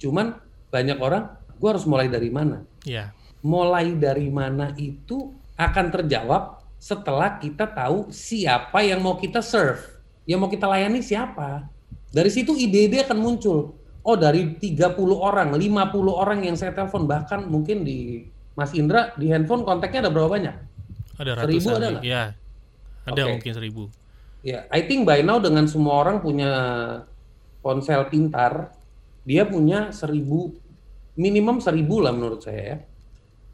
Cuman 0.04 0.36
banyak 0.68 1.00
orang, 1.00 1.32
gue 1.56 1.68
harus 1.72 1.88
mulai 1.88 2.12
dari 2.12 2.28
mana? 2.28 2.60
Ya. 2.84 3.16
Mulai 3.40 3.96
dari 3.96 4.28
mana 4.28 4.76
itu 4.76 5.32
akan 5.56 5.88
terjawab 5.88 6.60
setelah 6.76 7.40
kita 7.40 7.64
tahu 7.64 8.12
siapa 8.12 8.84
yang 8.84 9.00
mau 9.00 9.16
kita 9.16 9.40
serve, 9.40 9.80
yang 10.28 10.44
mau 10.44 10.52
kita 10.52 10.68
layani 10.68 11.00
siapa. 11.00 11.64
Dari 12.12 12.28
situ 12.28 12.52
ide-ide 12.52 13.00
akan 13.08 13.16
muncul. 13.16 13.72
Oh 14.04 14.20
dari 14.20 14.60
30 14.60 14.92
orang, 15.16 15.56
50 15.56 16.12
orang 16.12 16.44
yang 16.44 16.60
saya 16.60 16.76
telepon, 16.76 17.08
bahkan 17.08 17.48
mungkin 17.48 17.88
di 17.88 18.28
Mas 18.52 18.76
Indra 18.76 19.16
di 19.16 19.32
handphone 19.32 19.64
kontaknya 19.64 20.04
ada 20.04 20.10
berapa 20.12 20.28
banyak? 20.28 20.56
Ada 21.16 21.32
Seribu 21.40 21.64
ratusan. 21.64 21.72
ada 21.72 21.80
nih. 21.80 21.92
nggak? 21.96 22.04
Ya. 22.04 22.22
Ada 23.04 23.22
Oke. 23.24 23.32
mungkin 23.36 23.52
seribu. 23.56 23.82
Ya, 24.44 24.68
I 24.68 24.84
think 24.84 25.08
by 25.08 25.24
now 25.24 25.40
dengan 25.40 25.64
semua 25.64 26.04
orang 26.04 26.20
punya 26.20 26.52
ponsel 27.64 28.04
pintar, 28.12 28.76
dia 29.24 29.48
punya 29.48 29.88
seribu 29.90 30.52
minimum 31.16 31.58
seribu 31.58 32.04
lah 32.04 32.12
menurut 32.12 32.44
saya 32.44 32.62
ya. 32.62 32.78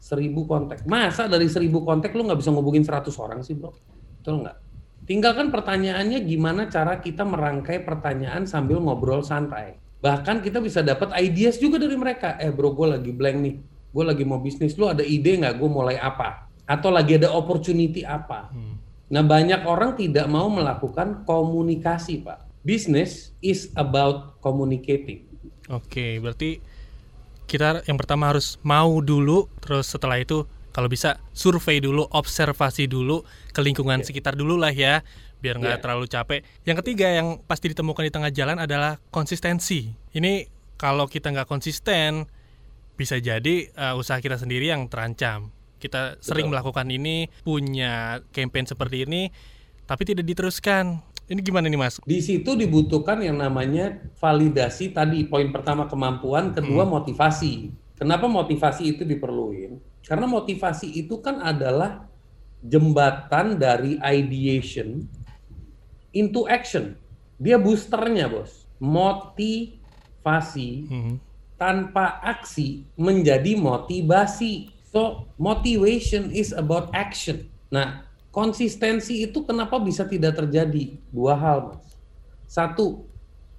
Seribu 0.01 0.49
kontak. 0.49 0.83
Masa 0.89 1.29
dari 1.29 1.47
seribu 1.47 1.85
kontak 1.85 2.11
lu 2.17 2.27
nggak 2.27 2.39
bisa 2.41 2.51
ngubungin 2.51 2.83
100 2.83 3.07
orang 3.21 3.39
sih 3.45 3.55
bro? 3.55 3.71
Betul 4.19 4.43
nggak? 4.43 4.57
Tinggalkan 5.05 5.49
pertanyaannya 5.49 6.25
gimana 6.25 6.69
cara 6.69 7.01
kita 7.01 7.25
merangkai 7.25 7.81
pertanyaan 7.85 8.45
sambil 8.45 8.81
ngobrol 8.81 9.21
santai. 9.25 9.77
Bahkan 10.01 10.41
kita 10.41 10.57
bisa 10.57 10.81
dapat 10.81 11.13
ideas 11.21 11.61
juga 11.61 11.77
dari 11.77 11.93
mereka. 11.93 12.37
Eh 12.41 12.49
bro, 12.49 12.73
gue 12.73 12.97
lagi 12.97 13.13
blank 13.13 13.37
nih. 13.37 13.55
Gue 13.93 14.03
lagi 14.05 14.25
mau 14.25 14.41
bisnis. 14.41 14.73
Lu 14.73 14.89
ada 14.89 15.05
ide 15.05 15.37
nggak? 15.37 15.61
Gue 15.61 15.69
mulai 15.69 16.01
apa? 16.01 16.49
Atau 16.65 16.89
lagi 16.89 17.21
ada 17.21 17.29
opportunity 17.37 18.01
apa? 18.01 18.49
Hmm. 18.49 18.81
Nah 19.11 19.21
banyak 19.21 19.61
orang 19.67 19.93
tidak 19.93 20.25
mau 20.25 20.49
melakukan 20.49 21.21
komunikasi 21.29 22.25
pak. 22.25 22.41
Business 22.65 23.37
is 23.41 23.69
about 23.77 24.41
communicating. 24.41 25.30
Oke, 25.71 26.19
berarti 26.19 26.59
kita 27.47 27.83
yang 27.87 27.95
pertama 27.95 28.31
harus 28.31 28.59
mau 28.63 28.99
dulu, 28.99 29.47
terus 29.63 29.87
setelah 29.91 30.19
itu 30.19 30.43
kalau 30.71 30.87
bisa 30.87 31.19
survei 31.35 31.79
dulu, 31.83 32.07
observasi 32.11 32.87
dulu 32.87 33.23
ke 33.51 33.59
lingkungan 33.59 34.03
yeah. 34.03 34.07
sekitar 34.07 34.35
dulu 34.35 34.55
lah 34.59 34.71
ya, 34.71 35.03
biar 35.43 35.59
nggak 35.59 35.79
yeah. 35.79 35.83
terlalu 35.83 36.05
capek. 36.07 36.39
Yang 36.63 36.77
ketiga 36.83 37.07
yang 37.11 37.39
pasti 37.43 37.71
ditemukan 37.71 38.03
di 38.07 38.11
tengah 38.11 38.31
jalan 38.31 38.59
adalah 38.59 38.99
konsistensi. 39.11 39.91
Ini 40.15 40.47
kalau 40.79 41.07
kita 41.07 41.31
nggak 41.31 41.47
konsisten, 41.47 42.27
bisa 42.95 43.19
jadi 43.19 43.71
uh, 43.75 43.99
usaha 43.99 44.19
kita 44.19 44.39
sendiri 44.39 44.69
yang 44.71 44.87
terancam 44.91 45.51
kita 45.81 46.21
sering 46.21 46.47
Betul. 46.47 46.53
melakukan 46.53 46.87
ini, 46.93 47.25
punya 47.41 48.21
campaign 48.29 48.69
seperti 48.69 49.09
ini, 49.09 49.33
tapi 49.89 50.05
tidak 50.05 50.29
diteruskan. 50.29 51.01
Ini 51.31 51.39
gimana 51.39 51.71
nih 51.71 51.79
Mas? 51.79 51.95
Di 52.03 52.19
situ 52.19 52.59
dibutuhkan 52.59 53.23
yang 53.23 53.39
namanya 53.39 54.03
validasi 54.19 54.91
tadi, 54.91 55.23
poin 55.23 55.47
pertama 55.47 55.87
kemampuan, 55.87 56.51
kedua 56.51 56.83
hmm. 56.83 56.91
motivasi. 56.91 57.71
Kenapa 57.95 58.27
motivasi 58.27 58.91
itu 58.91 59.07
diperluin? 59.07 59.79
Karena 60.03 60.27
motivasi 60.27 60.91
itu 60.91 61.23
kan 61.23 61.39
adalah 61.39 62.03
jembatan 62.59 63.55
dari 63.55 63.95
ideation 64.03 65.07
into 66.11 66.43
action. 66.51 66.99
Dia 67.39 67.55
boosternya, 67.55 68.27
Bos. 68.27 68.67
Motivasi 68.83 70.69
hmm. 70.83 71.15
tanpa 71.55 72.19
aksi 72.27 72.83
menjadi 72.99 73.55
motivasi 73.55 74.81
So, 74.91 75.31
motivation 75.39 76.35
is 76.35 76.51
about 76.51 76.91
action. 76.91 77.47
Nah, 77.71 78.03
konsistensi 78.31 79.21
itu 79.27 79.43
kenapa 79.43 79.77
bisa 79.77 80.07
tidak 80.07 80.39
terjadi? 80.39 80.97
Dua 81.11 81.35
hal, 81.35 81.75
Mas. 81.75 81.85
Satu, 82.47 83.07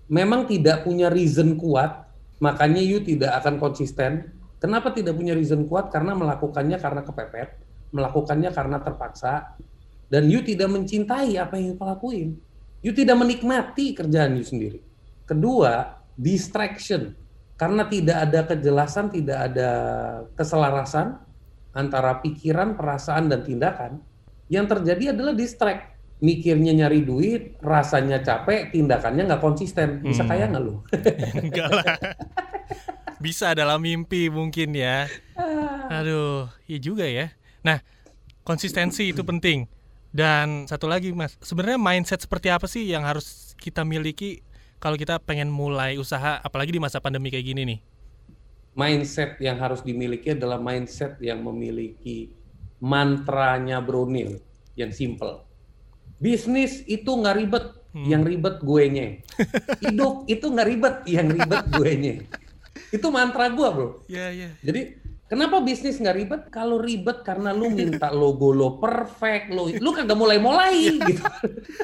memang 0.08 0.48
tidak 0.48 0.84
punya 0.84 1.12
reason 1.12 1.56
kuat, 1.56 2.08
makanya 2.40 2.80
you 2.80 3.00
tidak 3.04 3.36
akan 3.40 3.60
konsisten. 3.60 4.32
Kenapa 4.60 4.92
tidak 4.92 5.16
punya 5.16 5.36
reason 5.36 5.68
kuat? 5.68 5.92
Karena 5.92 6.16
melakukannya 6.16 6.76
karena 6.80 7.00
kepepet, 7.04 7.56
melakukannya 7.92 8.50
karena 8.52 8.80
terpaksa, 8.80 9.56
dan 10.12 10.28
you 10.28 10.44
tidak 10.44 10.68
mencintai 10.68 11.36
apa 11.40 11.56
yang 11.56 11.72
you 11.72 11.76
lakuin. 11.80 12.36
You 12.82 12.92
tidak 12.92 13.16
menikmati 13.16 13.94
kerjaan 13.94 14.36
you 14.36 14.44
sendiri. 14.44 14.80
Kedua, 15.24 16.02
distraction 16.18 17.14
karena 17.56 17.86
tidak 17.86 18.18
ada 18.26 18.40
kejelasan, 18.42 19.06
tidak 19.14 19.38
ada 19.52 19.70
keselarasan 20.34 21.14
antara 21.72 22.18
pikiran, 22.18 22.74
perasaan, 22.74 23.30
dan 23.30 23.40
tindakan, 23.46 24.02
yang 24.52 24.68
terjadi 24.68 25.16
adalah 25.16 25.32
distract. 25.32 25.96
Mikirnya 26.22 26.70
nyari 26.76 27.02
duit, 27.02 27.58
rasanya 27.64 28.22
capek, 28.22 28.70
tindakannya 28.70 29.26
nggak 29.26 29.42
konsisten. 29.42 30.04
Bisa 30.04 30.22
hmm. 30.22 30.30
kaya 30.30 30.44
nggak 30.52 30.62
lu? 30.62 30.74
Enggak 31.42 31.68
lah. 31.72 31.84
Bisa 33.18 33.56
dalam 33.56 33.82
mimpi 33.82 34.28
mungkin 34.30 34.76
ya. 34.76 35.08
Ah. 35.34 36.04
Aduh, 36.04 36.46
iya 36.68 36.78
juga 36.78 37.08
ya. 37.08 37.34
Nah, 37.66 37.82
konsistensi 38.46 39.10
itu 39.10 39.24
penting. 39.26 39.66
Dan 40.12 40.68
satu 40.68 40.86
lagi 40.86 41.10
mas, 41.10 41.40
sebenarnya 41.40 41.80
mindset 41.80 42.20
seperti 42.22 42.52
apa 42.52 42.68
sih 42.68 42.84
yang 42.84 43.02
harus 43.02 43.56
kita 43.56 43.82
miliki 43.82 44.44
kalau 44.76 45.00
kita 45.00 45.16
pengen 45.24 45.48
mulai 45.48 45.96
usaha 45.96 46.38
apalagi 46.44 46.76
di 46.76 46.78
masa 46.78 47.00
pandemi 47.00 47.32
kayak 47.32 47.46
gini 47.48 47.62
nih? 47.64 47.78
Mindset 48.76 49.40
yang 49.40 49.56
harus 49.58 49.80
dimiliki 49.80 50.36
adalah 50.36 50.60
mindset 50.60 51.16
yang 51.18 51.40
memiliki 51.40 52.41
mantranya 52.82 53.78
Brunil 53.78 54.42
yang 54.74 54.90
simple. 54.90 55.46
Bisnis 56.18 56.82
itu 56.90 57.06
nggak 57.06 57.36
ribet, 57.38 57.64
hmm. 57.94 58.06
yang 58.10 58.22
ribet 58.26 58.58
gue 58.58 58.84
nya. 58.90 59.06
Hidup 59.78 60.26
itu 60.26 60.46
nggak 60.50 60.68
ribet, 60.68 60.96
yang 61.06 61.30
ribet 61.30 61.62
gue 61.70 61.90
nya. 61.94 62.14
Itu 62.90 63.14
mantra 63.14 63.46
gue 63.54 63.68
bro. 63.70 63.88
Iya 64.10 64.18
yeah, 64.18 64.28
iya. 64.34 64.42
Yeah. 64.42 64.52
Jadi 64.66 64.80
Kenapa 65.32 65.64
bisnis 65.64 65.96
nggak 65.96 66.16
ribet? 66.20 66.42
Kalau 66.52 66.76
ribet 66.76 67.24
karena 67.24 67.56
lu 67.56 67.72
minta 67.72 68.12
logo 68.12 68.52
lo 68.52 68.76
perfect, 68.76 69.48
lo 69.48 69.64
lu 69.64 69.90
kagak 69.96 70.12
mulai-mulai 70.12 70.76
iya. 70.76 71.08
gitu. 71.08 71.24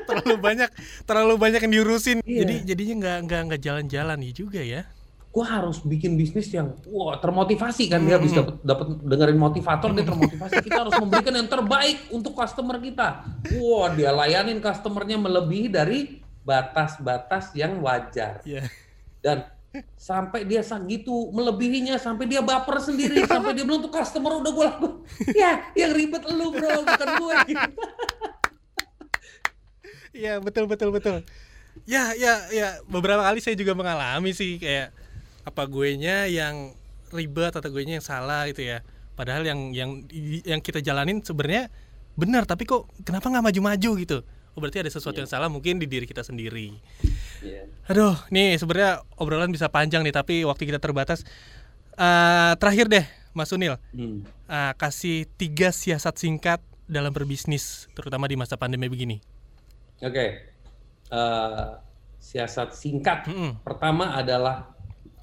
terlalu 0.05 0.37
banyak, 0.37 0.71
terlalu 1.09 1.35
banyak 1.41 1.61
yang 1.65 1.73
diurusin. 1.81 2.21
Iya. 2.29 2.45
Jadi 2.45 2.55
jadinya 2.69 2.95
nggak 3.01 3.19
nggak 3.25 3.41
nggak 3.49 3.61
jalan-jalan 3.65 4.21
nih 4.21 4.33
juga 4.37 4.61
ya. 4.61 4.85
Gua 5.29 5.45
harus 5.45 5.79
bikin 5.85 6.17
bisnis 6.17 6.49
yang 6.51 6.73
wah 6.89 7.21
termotivasi 7.21 7.87
kan 7.93 8.01
hmm. 8.03 8.09
dia 8.09 8.19
bisa 8.19 8.41
dapat 8.65 8.97
dengerin 9.05 9.39
motivator 9.39 9.93
dia 9.93 10.07
termotivasi. 10.09 10.55
Kita 10.65 10.89
harus 10.89 10.95
memberikan 10.97 11.35
yang 11.37 11.49
terbaik 11.49 12.09
untuk 12.11 12.33
customer 12.33 12.81
kita. 12.81 13.23
Wah 13.61 13.87
dia 13.93 14.11
layanin 14.11 14.59
customernya 14.59 15.21
melebihi 15.21 15.69
dari 15.69 15.99
batas-batas 16.43 17.53
yang 17.53 17.85
wajar. 17.85 18.41
Yeah. 18.49 18.73
Dan 19.21 19.45
sampai 20.01 20.49
dia 20.49 20.65
gitu 20.65 21.29
melebihinya 21.31 22.01
sampai 22.01 22.25
dia 22.25 22.41
baper 22.41 22.81
sendiri 22.81 23.29
sampai 23.29 23.53
dia 23.53 23.69
bilang 23.69 23.85
tuh 23.85 23.93
customer 23.93 24.41
udah 24.41 24.53
gue 24.53 24.65
lakukan 24.65 24.97
ya 25.45 25.61
yang 25.77 25.93
ribet 25.93 26.25
lu 26.25 26.57
bro 26.57 26.83
bukan 26.89 27.09
gue 27.21 27.35
gitu. 27.53 27.71
ya 30.25 30.41
betul 30.41 30.65
betul 30.67 30.89
betul 30.89 31.17
ya 31.85 32.17
ya 32.17 32.49
ya 32.49 32.81
beberapa 32.89 33.23
kali 33.23 33.45
saya 33.45 33.55
juga 33.55 33.77
mengalami 33.77 34.33
sih 34.33 34.57
kayak 34.57 34.91
apa 35.49 35.65
gue 35.65 35.97
nya 35.97 36.29
yang 36.29 36.77
ribet 37.09 37.57
atau 37.57 37.69
gue 37.73 37.83
nya 37.89 37.97
yang 37.97 38.07
salah 38.07 38.45
gitu 38.53 38.69
ya 38.69 38.85
padahal 39.17 39.43
yang 39.43 39.75
yang 39.75 39.91
yang 40.45 40.61
kita 40.63 40.79
jalanin 40.79 41.25
sebenarnya 41.25 41.73
benar 42.15 42.47
tapi 42.47 42.67
kok 42.67 42.87
kenapa 43.03 43.31
nggak 43.31 43.45
maju-maju 43.51 43.91
gitu 43.99 44.19
oh 44.55 44.59
berarti 44.59 44.83
ada 44.83 44.91
sesuatu 44.91 45.19
yeah. 45.19 45.23
yang 45.27 45.31
salah 45.31 45.47
mungkin 45.47 45.79
di 45.79 45.87
diri 45.87 46.07
kita 46.07 46.27
sendiri 46.27 46.75
yeah. 47.43 47.67
aduh 47.87 48.19
nih 48.35 48.59
sebenarnya 48.59 49.07
obrolan 49.19 49.55
bisa 49.55 49.71
panjang 49.71 50.03
nih 50.03 50.15
tapi 50.15 50.43
waktu 50.43 50.67
kita 50.67 50.83
terbatas 50.83 51.23
uh, 51.95 52.59
terakhir 52.59 52.87
deh 52.91 53.07
Mas 53.35 53.51
Sunil 53.51 53.79
hmm. 53.95 54.27
uh, 54.51 54.73
kasih 54.75 55.31
tiga 55.39 55.71
siasat 55.71 56.19
singkat 56.19 56.59
dalam 56.91 57.15
berbisnis 57.15 57.87
terutama 57.95 58.27
di 58.27 58.35
masa 58.35 58.59
pandemi 58.59 58.91
begini 58.91 59.23
oke 60.03 60.11
okay. 60.11 60.29
uh, 61.11 61.19
eh, 61.19 61.67
siasat 62.19 62.75
singkat 62.75 63.31
-hmm. 63.31 63.63
pertama 63.63 64.19
adalah 64.19 64.78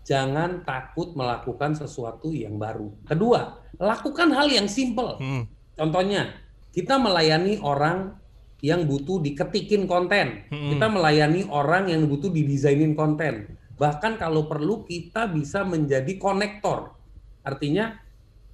jangan 0.06 0.62
takut 0.62 1.18
melakukan 1.18 1.74
sesuatu 1.74 2.30
yang 2.32 2.62
baru 2.62 2.94
kedua 3.10 3.66
lakukan 3.82 4.30
hal 4.32 4.48
yang 4.48 4.70
simple 4.70 5.18
hmm. 5.18 5.50
contohnya 5.74 6.46
kita 6.72 7.00
melayani 7.00 7.58
orang 7.64 8.20
yang 8.66 8.84
butuh 8.90 9.22
diketikin 9.22 9.86
konten. 9.86 10.48
Hmm. 10.50 10.76
Kita 10.76 10.90
melayani 10.90 11.46
orang 11.54 11.92
yang 11.94 12.10
butuh 12.10 12.34
didesainin 12.34 12.98
konten. 12.98 13.56
Bahkan 13.78 14.18
kalau 14.18 14.50
perlu 14.50 14.88
kita 14.88 15.30
bisa 15.30 15.62
menjadi 15.62 16.18
konektor. 16.18 16.98
Artinya 17.46 17.94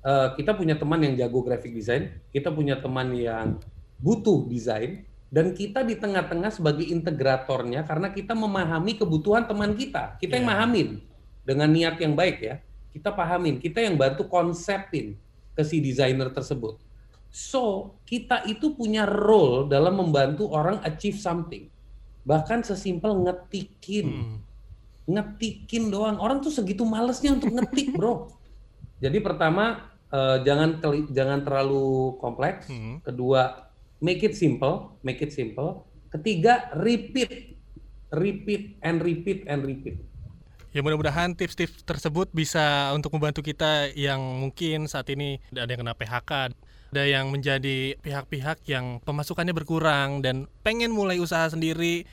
uh, 0.03 0.35
kita 0.35 0.57
punya 0.57 0.75
teman 0.75 0.99
yang 0.99 1.15
jago 1.15 1.45
graphic 1.45 1.71
design, 1.71 2.11
kita 2.33 2.51
punya 2.51 2.81
teman 2.83 3.15
yang 3.15 3.61
butuh 4.03 4.49
desain, 4.51 5.07
dan 5.31 5.55
kita 5.55 5.85
di 5.87 5.95
tengah-tengah 5.95 6.51
sebagai 6.51 6.83
integratornya 6.83 7.87
karena 7.87 8.11
kita 8.11 8.35
memahami 8.35 8.99
kebutuhan 8.99 9.47
teman 9.47 9.77
kita. 9.79 10.19
Kita 10.19 10.35
yeah. 10.35 10.43
yang 10.43 10.47
mahamin 10.49 10.89
dengan 11.51 11.67
niat 11.67 11.99
yang 11.99 12.15
baik 12.15 12.37
ya. 12.39 12.55
Kita 12.95 13.11
pahamin, 13.11 13.59
kita 13.59 13.83
yang 13.83 13.99
bantu 13.99 14.27
konsepin 14.31 15.19
ke 15.51 15.63
si 15.67 15.83
desainer 15.83 16.31
tersebut 16.31 16.79
So, 17.31 17.95
kita 18.03 18.43
itu 18.43 18.75
punya 18.75 19.07
role 19.07 19.71
dalam 19.71 20.03
membantu 20.03 20.51
orang 20.51 20.83
achieve 20.83 21.15
something. 21.15 21.71
Bahkan 22.27 22.67
sesimpel 22.67 23.23
ngetikin. 23.23 24.07
Hmm. 24.11 24.37
Ngetikin 25.07 25.87
doang. 25.95 26.19
Orang 26.19 26.43
tuh 26.43 26.51
segitu 26.51 26.83
malesnya 26.83 27.31
untuk 27.31 27.55
ngetik, 27.55 27.95
Bro. 27.95 28.35
Jadi 29.03 29.17
pertama 29.23 29.95
uh, 30.11 30.43
jangan 30.43 30.83
jangan 31.07 31.39
terlalu 31.47 32.19
kompleks. 32.19 32.67
Hmm. 32.67 32.99
Kedua, 32.99 33.71
make 34.03 34.27
it 34.27 34.35
simple, 34.35 34.99
make 34.99 35.23
it 35.23 35.31
simple. 35.31 35.87
Ketiga, 36.11 36.67
repeat. 36.75 37.55
Repeat 38.11 38.75
and 38.83 38.99
repeat 38.99 39.47
and 39.47 39.63
repeat. 39.63 40.03
Ya 40.71 40.79
mudah-mudahan 40.79 41.35
tips-tips 41.35 41.83
tersebut 41.83 42.31
bisa 42.31 42.95
untuk 42.95 43.11
membantu 43.11 43.43
kita 43.43 43.91
yang 43.91 44.23
mungkin 44.39 44.87
saat 44.87 45.11
ini 45.11 45.43
ada 45.51 45.67
yang 45.67 45.83
kena 45.83 45.95
PHK, 45.99 46.31
ada 46.95 47.03
yang 47.03 47.27
menjadi 47.27 47.99
pihak-pihak 47.99 48.63
yang 48.71 49.03
pemasukannya 49.03 49.51
berkurang 49.51 50.23
dan 50.23 50.47
pengen 50.63 50.95
mulai 50.95 51.19
usaha 51.19 51.43
sendiri 51.51 52.07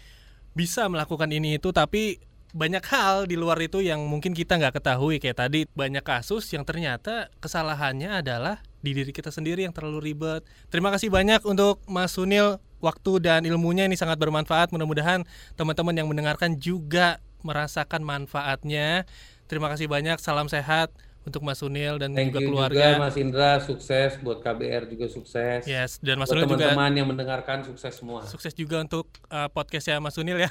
bisa 0.58 0.90
melakukan 0.90 1.30
ini 1.30 1.62
itu 1.62 1.70
tapi 1.70 2.18
banyak 2.50 2.82
hal 2.90 3.30
di 3.30 3.38
luar 3.38 3.60
itu 3.60 3.78
yang 3.78 4.02
mungkin 4.08 4.32
kita 4.34 4.58
nggak 4.58 4.80
ketahui 4.80 5.20
kayak 5.22 5.38
tadi 5.38 5.68
banyak 5.78 6.02
kasus 6.02 6.48
yang 6.50 6.66
ternyata 6.66 7.30
kesalahannya 7.38 8.24
adalah 8.24 8.58
di 8.82 8.90
diri 8.90 9.12
kita 9.14 9.30
sendiri 9.30 9.66
yang 9.66 9.74
terlalu 9.74 10.10
ribet. 10.10 10.42
Terima 10.72 10.88
kasih 10.90 11.12
banyak 11.12 11.44
untuk 11.44 11.82
Mas 11.86 12.14
Sunil 12.16 12.58
waktu 12.78 13.12
dan 13.22 13.40
ilmunya 13.44 13.84
ini 13.84 13.98
sangat 13.98 14.16
bermanfaat. 14.16 14.70
Mudah-mudahan 14.70 15.26
teman-teman 15.58 15.94
yang 15.94 16.08
mendengarkan 16.08 16.56
juga 16.56 17.20
merasakan 17.40 18.00
manfaatnya. 18.00 19.04
Terima 19.44 19.68
kasih 19.68 19.86
banyak. 19.86 20.16
Salam 20.18 20.46
sehat 20.46 20.90
untuk 21.20 21.42
Mas 21.42 21.58
Sunil 21.58 21.96
dan 21.96 22.12
Thank 22.12 22.30
juga 22.30 22.40
you 22.40 22.48
keluarga. 22.48 22.76
juga 22.88 23.00
Mas 23.00 23.16
Indra 23.16 23.50
sukses 23.58 24.16
buat 24.18 24.40
KBR 24.40 24.88
juga 24.88 25.06
sukses. 25.06 25.60
Yes, 25.62 25.96
dan 25.98 26.16
Mas 26.16 26.26
buat 26.26 26.40
Sunil 26.40 26.46
juga 26.46 26.72
teman-teman 26.72 26.92
yang 26.94 27.06
mendengarkan 27.06 27.58
sukses 27.62 27.92
semua. 27.92 28.24
sukses 28.24 28.52
juga 28.52 28.80
untuk 28.80 29.04
uh, 29.28 29.48
podcastnya 29.48 29.98
Mas 29.98 30.14
Sunil 30.14 30.38
ya. 30.38 30.50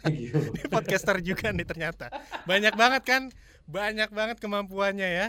Thank 0.00 0.18
you. 0.20 0.38
Ini 0.54 0.66
podcaster 0.68 1.18
juga 1.18 1.50
nih 1.50 1.64
ternyata. 1.64 2.14
Banyak 2.44 2.74
banget 2.74 3.02
kan? 3.02 3.22
Banyak 3.64 4.08
banget 4.08 4.36
kemampuannya 4.38 5.08
ya. 5.08 5.28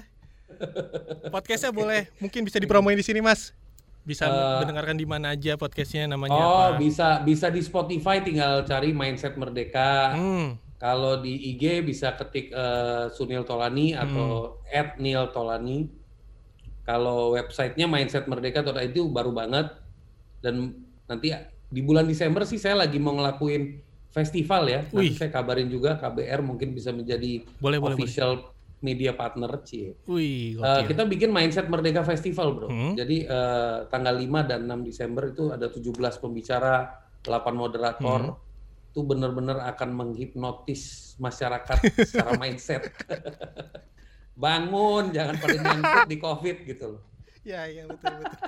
Podcastnya 1.27 1.69
boleh 1.69 2.09
mungkin 2.17 2.41
bisa 2.41 2.57
dipromoin 2.57 2.93
di 2.93 3.01
sini 3.01 3.19
Mas. 3.19 3.53
Bisa 4.01 4.25
Eh, 4.25 4.57
mendengarkan 4.59 4.95
di 4.95 5.05
mana 5.05 5.33
aja 5.33 5.53
podcastnya 5.55 6.07
namanya 6.07 6.33
Oh, 6.36 6.74
apa? 6.74 6.77
bisa 6.77 7.21
bisa 7.21 7.48
di 7.48 7.59
Spotify 7.59 8.17
tinggal 8.19 8.63
cari 8.63 8.89
Mindset 8.89 9.36
Merdeka. 9.36 10.15
Hmm, 10.15 10.57
Kalau 10.79 11.19
di 11.19 11.36
IG 11.51 11.83
bisa 11.83 12.15
ketik 12.15 12.50
eh, 12.50 13.12
Sunil 13.12 13.43
Tolani 13.43 13.91
Hmm. 13.91 14.01
atau 14.01 14.29
@nil 14.98 15.27
Tolani. 15.29 15.91
Kalau 16.81 17.36
websitenya 17.36 17.86
mindsetmerdeka.id 17.86 18.89
itu 18.89 19.05
baru 19.05 19.29
banget 19.29 19.69
dan 20.39 20.74
nanti 21.05 21.29
di 21.69 21.81
bulan 21.83 22.07
Desember 22.07 22.41
sih 22.43 22.57
saya 22.57 22.79
lagi 22.79 22.98
mau 22.98 23.13
ngelakuin 23.13 23.77
festival 24.09 24.65
ya. 24.65 24.81
Wih. 24.89 25.12
Nanti 25.12 25.19
saya 25.19 25.29
kabarin 25.29 25.69
juga 25.69 25.93
KBR 25.95 26.41
mungkin 26.41 26.74
bisa 26.74 26.89
menjadi 26.89 27.45
boleh 27.59 27.77
boleh 27.77 27.77
boleh. 27.77 27.93
official 27.93 28.31
media 28.79 29.12
partner 29.12 29.51
cie. 29.62 29.93
Wih, 30.07 30.55
Eh, 30.55 30.81
kita 30.88 31.03
bikin 31.03 31.29
Mindset 31.29 31.67
Merdeka 31.67 32.01
Festival, 32.01 32.55
Bro. 32.55 32.67
Hmm. 32.71 32.93
Jadi 32.95 33.21
eh, 33.21 33.77
tanggal 33.86 34.15
5 34.15 34.41
dan 34.41 34.63
6 34.65 34.81
Desember 34.81 35.27
itu 35.27 35.51
ada 35.51 35.67
17 35.67 35.93
pembicara, 36.17 36.88
8 37.21 37.53
moderator. 37.53 38.33
Hmm. 38.33 38.49
Itu 38.89 39.05
benar-benar 39.05 39.62
akan 39.75 39.89
menghipnotis 39.93 41.13
masyarakat 41.22 41.77
secara 42.10 42.34
mindset. 42.36 42.89
Bangun, 44.39 45.12
jangan 45.12 45.36
pada 45.38 45.58
nyangkut 45.60 46.08
di 46.08 46.17
Covid 46.17 46.58
gitu 46.65 46.86
loh. 46.98 47.01
Ya, 47.43 47.67
ya 47.67 47.88
betul 47.88 48.24
betul. 48.24 48.39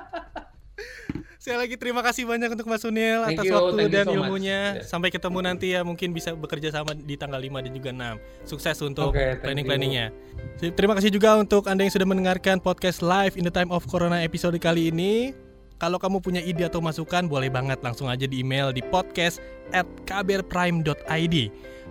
Saya 1.42 1.58
lagi 1.58 1.74
terima 1.74 2.06
kasih 2.06 2.30
banyak 2.30 2.54
untuk 2.54 2.70
Mas 2.70 2.86
Sunil 2.86 3.26
atas 3.26 3.50
you, 3.50 3.50
waktu 3.50 3.90
dan 3.90 4.06
so 4.06 4.14
ilmunya. 4.14 4.78
Yeah. 4.78 4.86
Sampai 4.86 5.10
ketemu 5.10 5.42
nanti 5.42 5.74
ya, 5.74 5.82
mungkin 5.82 6.14
bisa 6.14 6.38
bekerja 6.38 6.70
sama 6.70 6.94
di 6.94 7.18
tanggal 7.18 7.42
5 7.42 7.66
dan 7.66 7.72
juga 7.74 7.90
6. 7.90 8.46
Sukses 8.46 8.78
untuk 8.86 9.10
thank 9.18 9.42
planning-planningnya. 9.42 10.14
Terima 10.62 10.94
kasih 10.94 11.10
juga 11.10 11.42
untuk 11.42 11.66
Anda 11.66 11.90
yang 11.90 11.94
sudah 11.98 12.06
mendengarkan 12.06 12.62
podcast 12.62 13.02
live 13.02 13.34
in 13.42 13.50
the 13.50 13.50
time 13.50 13.74
of 13.74 13.82
corona 13.90 14.22
episode 14.22 14.54
kali 14.62 14.94
ini. 14.94 15.34
Kalau 15.82 15.98
kamu 15.98 16.22
punya 16.22 16.46
ide 16.46 16.70
atau 16.70 16.78
masukan, 16.78 17.26
boleh 17.26 17.50
banget 17.50 17.82
langsung 17.82 18.06
aja 18.06 18.30
di 18.30 18.46
email 18.46 18.70
di 18.70 18.86
podcast 18.86 19.42
at 19.74 19.90
kbrprime.id. 20.06 21.36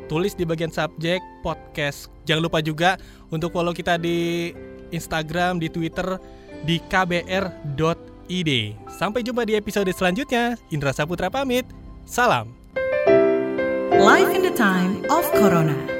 Tulis 0.06 0.38
di 0.38 0.46
bagian 0.46 0.70
subjek 0.70 1.18
podcast. 1.42 2.06
Jangan 2.22 2.46
lupa 2.46 2.62
juga 2.62 2.94
untuk 3.34 3.50
follow 3.50 3.74
kita 3.74 3.98
di 3.98 4.54
Instagram, 4.94 5.58
di 5.58 5.66
Twitter, 5.66 6.22
di 6.62 6.78
kbr.id. 6.86 8.50
Sampai 8.94 9.26
jumpa 9.26 9.42
di 9.42 9.58
episode 9.58 9.90
selanjutnya. 9.90 10.54
Indra 10.70 10.94
Saputra 10.94 11.26
pamit. 11.26 11.66
Salam. 12.06 12.54
Life 13.98 14.30
in 14.30 14.46
the 14.46 14.54
time 14.54 15.02
of 15.10 15.26
Corona. 15.34 15.99